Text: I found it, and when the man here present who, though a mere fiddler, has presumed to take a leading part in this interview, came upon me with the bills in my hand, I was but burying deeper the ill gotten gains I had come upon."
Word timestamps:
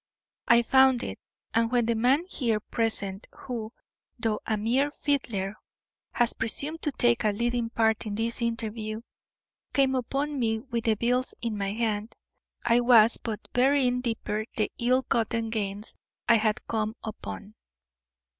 I 0.47 0.63
found 0.63 1.03
it, 1.03 1.19
and 1.53 1.69
when 1.71 1.85
the 1.85 1.93
man 1.93 2.25
here 2.27 2.59
present 2.59 3.27
who, 3.37 3.71
though 4.17 4.39
a 4.47 4.57
mere 4.57 4.89
fiddler, 4.89 5.57
has 6.13 6.33
presumed 6.33 6.81
to 6.81 6.91
take 6.93 7.23
a 7.23 7.31
leading 7.31 7.69
part 7.69 8.07
in 8.07 8.15
this 8.15 8.41
interview, 8.41 9.01
came 9.75 9.93
upon 9.93 10.39
me 10.39 10.57
with 10.57 10.85
the 10.85 10.95
bills 10.95 11.35
in 11.43 11.55
my 11.55 11.73
hand, 11.73 12.15
I 12.65 12.79
was 12.79 13.17
but 13.19 13.47
burying 13.53 14.01
deeper 14.01 14.45
the 14.55 14.71
ill 14.79 15.03
gotten 15.03 15.51
gains 15.51 15.95
I 16.27 16.37
had 16.37 16.65
come 16.65 16.95
upon." 17.03 17.53